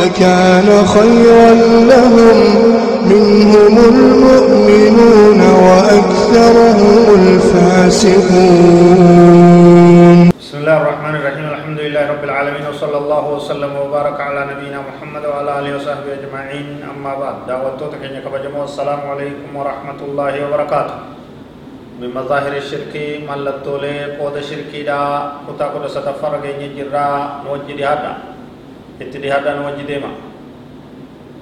[0.00, 1.50] لكان خيرا
[1.92, 2.38] لهم.
[3.06, 8.58] منهم المؤمنون وأكثرهم الفاسقون.
[10.42, 11.46] بسم الله الرحمن الرحيم.
[11.54, 16.68] الحمد لله رب العالمين وصلى الله وسلم وبارك على نبينا محمد وعلى آله وصحبه أجمعين.
[16.82, 20.98] أما بعد دعوتك كن كبجمو السلام عليكم ورحمة الله وبركاته.
[22.00, 22.94] من مظاهر الشرك
[23.28, 24.98] ملتولي قود شركي دا
[25.46, 27.08] كتا كتا ستفر غيني جرا
[27.46, 28.35] نوجد هذا.
[29.00, 30.12] اتدهادا نوجد ما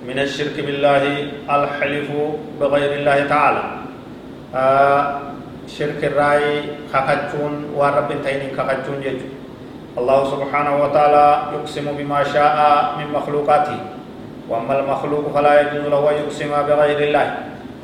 [0.04, 1.04] من الشرك بالله
[1.48, 2.08] الحلف
[2.60, 3.64] بغير الله تعالى.
[4.54, 5.02] آه
[5.64, 6.46] شرك الرأي
[6.92, 9.28] خخجون ورب تين خخجون يجو
[9.98, 12.56] الله سبحانه وتعالى يقسم بما شاء
[12.98, 13.78] من مخلوقاته.
[14.44, 17.26] وأما المخلوق فلا يجوز له يقسم بغير الله.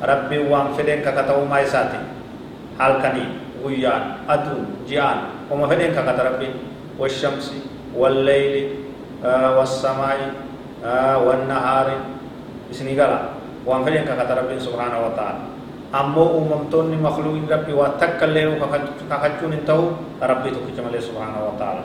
[0.01, 2.01] ربي وان فدين ككتو ما يساتي
[2.77, 3.25] حال كني
[3.65, 6.49] ويان أدو جيان وما فدين ككت ربي.
[6.99, 7.53] والشمس
[7.97, 8.69] والليل
[9.25, 10.17] والسماء
[11.25, 11.87] والنهار
[12.99, 13.13] قال
[13.65, 15.41] وان فدين ككت ربي سبحانه وتعالى
[15.91, 18.55] rabbi waa takka illee
[19.11, 19.91] kakachuun hin ta'u
[20.23, 21.83] rabbii tokkicha malee subhaanahu wa ta'ala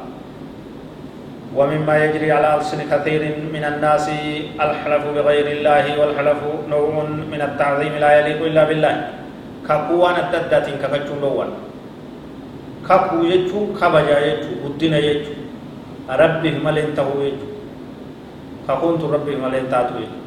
[1.56, 4.06] ومما يجري على ألسن كثير من الناس
[4.60, 6.92] الحلف بغير الله والحلف نوع
[7.32, 8.94] من التعظيم لا يليق إلا بالله
[9.64, 11.50] كقوان الددات ككجون لوان
[12.88, 15.32] كقو يجو كبجا يجو بدنا يجو
[16.10, 17.48] ربه ملين تهو يجو
[18.68, 20.18] كقونت ربه ملين تاتو يجو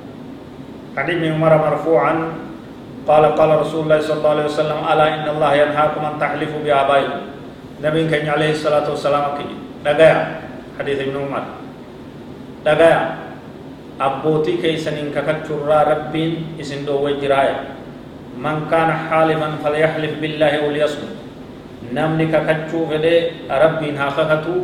[0.97, 2.13] عن ابن عمر مرفوعا
[3.07, 7.21] قال قال رسول الله صلى الله عليه وسلم ألا إن الله ينهاكم أن تحلفوا بآبائكم؟
[7.79, 9.47] نبي كان عليه الصلاة والسلام كي
[9.87, 10.17] دغايا
[10.77, 11.43] حديث ابن عمر.
[12.67, 13.01] دغايا
[13.97, 17.57] أبوتي كيسنين ككتشرا ربين إسن دو وجرايا.
[18.37, 21.13] من كان حالفا فليحلف بالله وليصمت.
[21.95, 23.15] نمني ككتشو فدي
[23.47, 24.55] ربين هاخكتو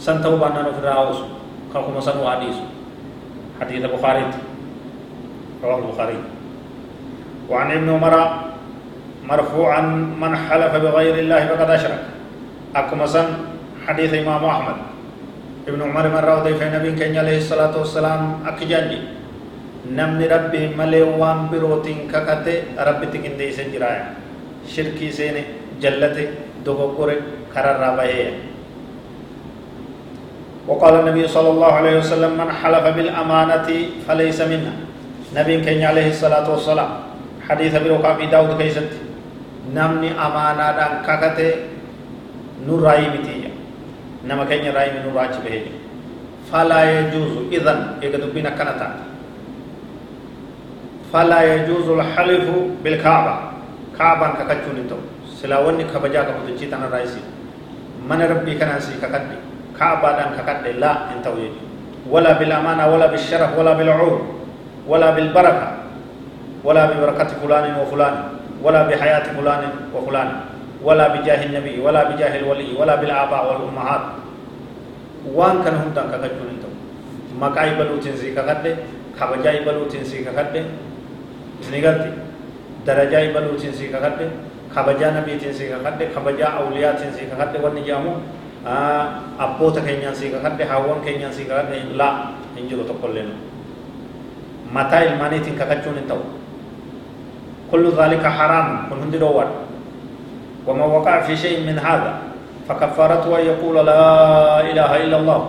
[0.00, 1.18] سنتو بانا نفراوس
[1.72, 2.56] كاكو مسنو حديث
[3.60, 4.24] حديث البخاري
[5.64, 6.18] رواه البخاري
[7.50, 8.14] وعن ابن عمر
[9.28, 9.82] مرفوعا
[10.22, 11.70] من حلف بغير الله فقد
[12.76, 13.28] أكما سن
[13.86, 14.76] حديث إمام أحمد
[15.68, 18.98] ابن عمر من راودي في نبي كان عليه الصلاة والسلام أكجاني
[19.92, 22.56] نمني ربي ملي وان بروتين ككته
[22.88, 24.04] ربي تكين دي سنجرايا
[24.64, 25.42] شركي سيني
[25.82, 26.26] جلته
[26.64, 27.16] دوغوكوري
[27.52, 28.49] كرر رابعه
[30.70, 33.68] وقال النبي صلى الله عليه وسلم من حلف بالأمانة
[34.06, 34.74] فليس منا.
[35.34, 36.90] نبي كان عليه الصلاة والسلام.
[37.50, 38.86] حديث بروكا في داود كيست
[39.74, 41.66] نمني أمانة دان كاكتة
[42.62, 43.50] نور راي متيا
[44.30, 45.56] نما كين رأي من نور به
[46.54, 47.50] فلا يجوز.
[47.50, 48.88] إذن يقدر بنا كنتا.
[51.10, 52.46] فلا يجوز الحلف
[52.84, 53.34] بالكعبة.
[53.98, 54.98] كعبة كاكتشون انتو
[55.42, 57.22] سلاوني كبجا كبتشي تنا رأيسي.
[58.06, 59.38] من ربي كان سي كاكتي
[59.80, 61.60] كعبة دان كاكتي لا انتو يجي
[62.12, 64.20] ولا بالأمانة ولا بالشرف ولا بالعور
[64.88, 65.68] ولا بالبركة
[66.64, 68.14] ولا ببركة فلان وفلان
[68.62, 69.62] ولا بحياة فلان
[69.94, 70.28] وفلان
[70.84, 74.00] ولا بجاه النبي ولا بجاه الولي ولا بالآباء والأمهات.
[75.32, 76.70] وان كان هم تنكا كجون انتو
[77.40, 78.76] مكاي بلوتين سي ككده
[79.20, 80.64] خبجاي بلوتين سي ككده
[81.72, 82.12] نيغالتي
[82.86, 84.28] درجاي بلوتين سي ككده
[84.76, 87.58] خبجا نبي تين سي ككده خبجا أولياء تين سي ككده
[88.60, 92.08] وني جامو أبوتا كينيان سي ككده هاوان كينيان سي ككده لا
[92.58, 93.16] انجلو تقول
[94.74, 96.20] متى الماني تين ككجون انتو
[97.72, 99.48] كل ذلك حرام كن هندي دوار
[100.66, 102.12] وما وقع في شيء من هذا
[102.68, 104.04] فكفارته أن يقول لا
[104.70, 105.40] إله إلا الله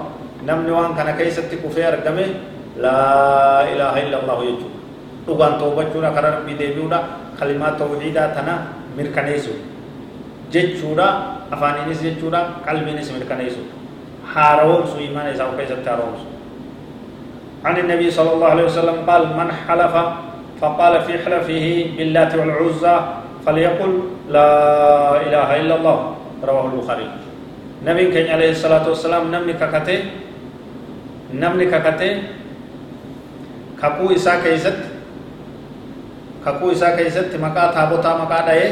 [0.47, 2.27] نمني وان كان كيست كفير دمه
[2.81, 3.01] لا
[3.73, 4.67] إله إلا الله يجو
[5.27, 6.99] دوغان توبة جورا قرار بديبيودا
[7.39, 8.55] كلمات توحيدا تنا
[8.97, 9.70] مركنيسو
[10.51, 11.07] جيتشورا
[11.53, 13.63] أفانينيس جيتشورا قلبينيس مركنيسو
[14.35, 16.15] حارون سو إيمان إساو كيست حارون
[17.65, 19.95] عن النبي صلى الله عليه وسلم قال من حلف
[20.61, 21.65] فقال في حلفه
[21.97, 22.95] باللات والعزى
[23.45, 23.91] فليقل
[24.29, 24.51] لا
[25.25, 25.97] إله إلا الله.
[26.41, 27.07] رواه البخاري.
[27.85, 29.99] نبي كان عليه الصلاة والسلام نمني ككته
[31.33, 32.13] نمني ككته
[33.81, 34.77] كاكو إسا كيست
[36.45, 38.69] كاكو إسا كيست مكا تابوتا مكا داية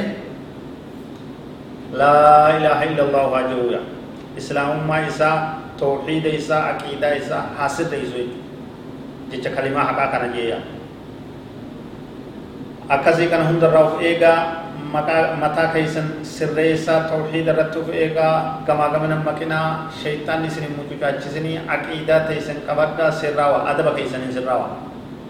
[1.94, 3.74] la ilaha illallah wahdahu
[4.38, 8.30] islamun ma isa tauhid isa aqida isa hasid izoi
[9.30, 10.59] jecha kalima haqa kana jeya.
[12.89, 19.21] Akasi kan hunda rauf ega mata mata kaisan sirre isa tauhid ratuf ega gama gamana
[19.21, 24.81] makina shaytan isini mutu kachisini aqida taisan kabadda sirrawa adaba kaisan sirrawa.